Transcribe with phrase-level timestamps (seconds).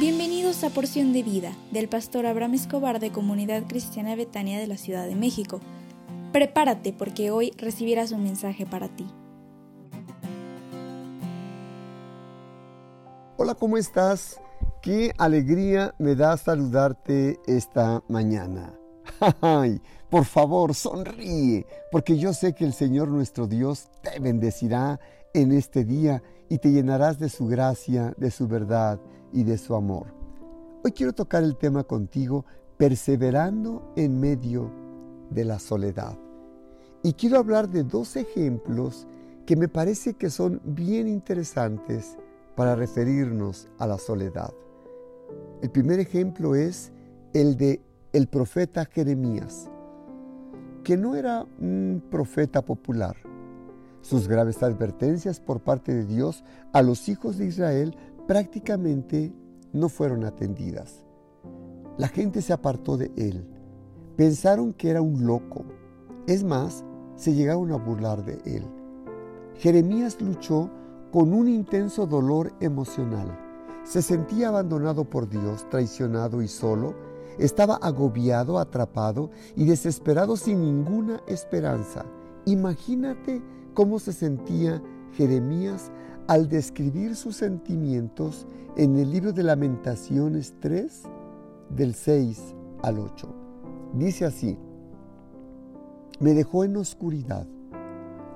[0.00, 4.78] Bienvenidos a Porción de Vida del pastor Abraham Escobar de Comunidad Cristiana Betania de la
[4.78, 5.60] Ciudad de México.
[6.32, 9.06] Prepárate porque hoy recibirás un mensaje para ti.
[13.36, 14.40] Hola, ¿cómo estás?
[14.80, 18.72] Qué alegría me da saludarte esta mañana.
[19.42, 24.98] Ay, por favor, sonríe, porque yo sé que el Señor nuestro Dios te bendecirá
[25.34, 29.00] en este día y te llenarás de su gracia, de su verdad
[29.32, 30.08] y de su amor.
[30.82, 32.44] Hoy quiero tocar el tema contigo,
[32.76, 34.70] perseverando en medio
[35.30, 36.18] de la soledad.
[37.02, 39.06] Y quiero hablar de dos ejemplos
[39.46, 42.18] que me parece que son bien interesantes
[42.56, 44.52] para referirnos a la soledad.
[45.62, 46.90] El primer ejemplo es
[47.32, 47.80] el de
[48.12, 49.70] el profeta Jeremías,
[50.82, 53.29] que no era un profeta popular.
[54.02, 59.32] Sus graves advertencias por parte de Dios a los hijos de Israel prácticamente
[59.72, 61.04] no fueron atendidas.
[61.98, 63.44] La gente se apartó de él.
[64.16, 65.64] Pensaron que era un loco.
[66.26, 66.84] Es más,
[67.16, 68.64] se llegaron a burlar de él.
[69.56, 70.70] Jeremías luchó
[71.12, 73.38] con un intenso dolor emocional.
[73.84, 76.94] Se sentía abandonado por Dios, traicionado y solo.
[77.38, 82.06] Estaba agobiado, atrapado y desesperado sin ninguna esperanza.
[82.46, 83.42] Imagínate
[83.74, 84.82] cómo se sentía
[85.12, 85.90] Jeremías
[86.26, 88.46] al describir sus sentimientos
[88.76, 91.02] en el libro de Lamentaciones 3,
[91.70, 93.34] del 6 al 8.
[93.94, 94.56] Dice así,
[96.20, 97.46] me dejó en oscuridad,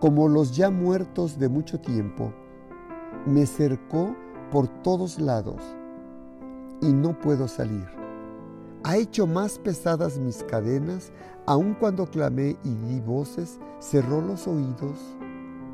[0.00, 2.32] como los ya muertos de mucho tiempo,
[3.26, 4.14] me cercó
[4.50, 5.62] por todos lados
[6.80, 7.86] y no puedo salir.
[8.88, 11.12] Ha hecho más pesadas mis cadenas,
[11.44, 14.96] aun cuando clamé y di voces, cerró los oídos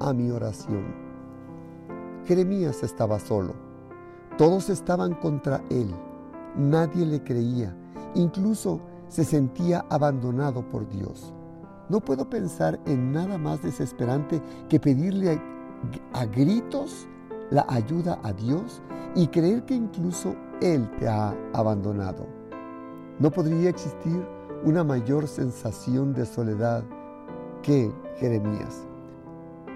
[0.01, 0.93] a mi oración.
[2.27, 3.55] Jeremías estaba solo.
[4.36, 5.95] Todos estaban contra él.
[6.57, 7.73] Nadie le creía.
[8.17, 11.33] Incluso se sentía abandonado por Dios.
[11.89, 15.41] No puedo pensar en nada más desesperante que pedirle
[16.14, 17.07] a, gritos
[17.53, 18.83] la ayuda a Dios
[19.14, 22.43] y creer que incluso Él te ha abandonado.
[23.19, 24.27] No podría existir
[24.64, 26.83] una mayor sensación de soledad
[27.63, 28.86] que Jeremías.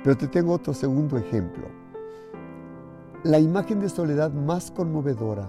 [0.03, 1.66] Pero te tengo otro segundo ejemplo.
[3.22, 5.48] La imagen de soledad más conmovedora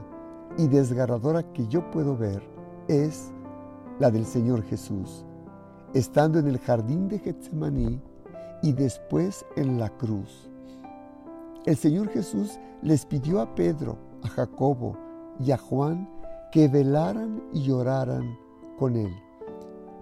[0.58, 2.44] y desgarradora que yo puedo ver
[2.88, 3.32] es
[4.00, 5.26] la del Señor Jesús,
[5.94, 8.02] estando en el jardín de Getsemaní
[8.62, 10.50] y después en la cruz.
[11.66, 14.98] El Señor Jesús les pidió a Pedro, a Jacobo
[15.40, 16.10] y a Juan
[16.52, 18.38] que velaran y oraran
[18.78, 19.14] con él.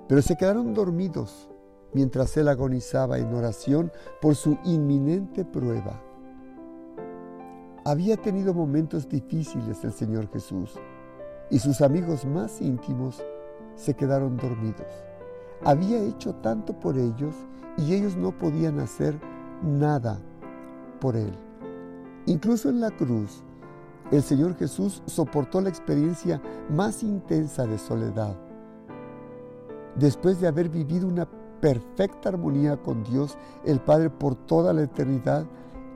[0.08, 1.50] Pero se quedaron dormidos
[1.94, 3.92] mientras él agonizaba en oración
[4.22, 6.02] por su inminente prueba.
[7.86, 10.76] Había tenido momentos difíciles el Señor Jesús
[11.50, 13.24] y sus amigos más íntimos
[13.76, 14.88] se quedaron dormidos.
[15.64, 17.36] Había hecho tanto por ellos
[17.78, 19.20] y ellos no podían hacer
[19.64, 20.20] nada
[21.00, 21.32] por Él.
[22.26, 23.44] Incluso en la cruz,
[24.12, 28.36] el Señor Jesús soportó la experiencia más intensa de soledad.
[29.96, 31.28] Después de haber vivido una
[31.60, 35.46] perfecta armonía con Dios, el Padre, por toda la eternidad,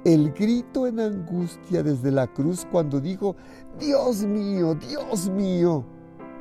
[0.03, 3.35] el grito en angustia desde la cruz cuando dijo,
[3.79, 5.85] Dios mío, Dios mío,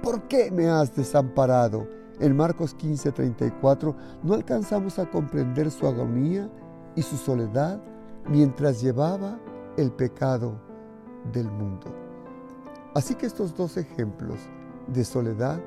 [0.03, 1.87] ¿por qué me has desamparado?
[2.19, 6.51] En Marcos 15:34 no alcanzamos a comprender su agonía
[6.97, 7.81] y su soledad
[8.29, 9.39] mientras llevaba
[9.77, 10.70] el pecado
[11.33, 11.87] del mundo.
[12.95, 14.39] Así que estos dos ejemplos
[14.89, 15.61] de soledad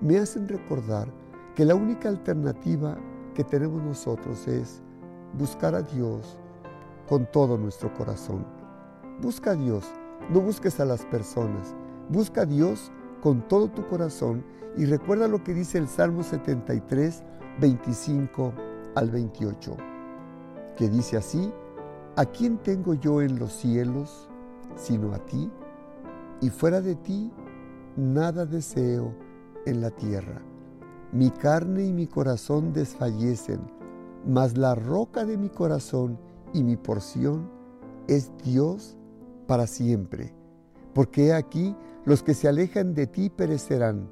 [0.00, 1.08] me hacen recordar
[1.54, 2.96] que la única alternativa
[3.34, 4.82] que tenemos nosotros es
[5.38, 6.38] buscar a Dios
[7.08, 8.44] con todo nuestro corazón.
[9.20, 9.84] Busca a Dios,
[10.30, 11.74] no busques a las personas.
[12.08, 12.90] Busca a Dios
[13.22, 14.44] con todo tu corazón
[14.76, 17.22] y recuerda lo que dice el Salmo 73,
[17.60, 18.52] 25
[18.96, 19.76] al 28,
[20.76, 21.52] que dice así,
[22.16, 24.28] ¿a quién tengo yo en los cielos
[24.76, 25.50] sino a ti?
[26.40, 27.32] Y fuera de ti,
[27.96, 29.14] nada deseo
[29.66, 30.42] en la tierra.
[31.12, 33.60] Mi carne y mi corazón desfallecen,
[34.26, 36.18] mas la roca de mi corazón
[36.52, 37.48] y mi porción
[38.08, 38.96] es Dios
[39.46, 40.34] para siempre.
[40.92, 44.08] Porque aquí, los que se alejan de ti perecerán.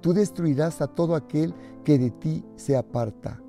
[0.00, 1.54] Tú destruirás a todo aquel
[1.84, 3.40] que de ti se aparta.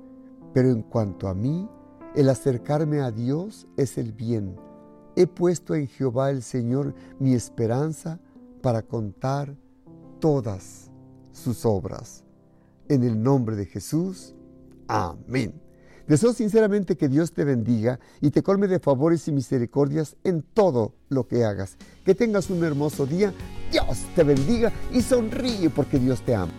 [0.54, 1.68] Pero en cuanto a mí,
[2.14, 4.56] el acercarme a Dios es el bien.
[5.18, 8.20] He puesto en Jehová el Señor mi esperanza
[8.62, 9.56] para contar
[10.20, 10.92] todas
[11.32, 12.22] sus obras.
[12.88, 14.36] En el nombre de Jesús,
[14.86, 15.60] amén.
[16.06, 20.94] Deseo sinceramente que Dios te bendiga y te colme de favores y misericordias en todo
[21.08, 21.78] lo que hagas.
[22.04, 23.34] Que tengas un hermoso día.
[23.72, 26.52] Dios te bendiga y sonríe porque Dios te ama.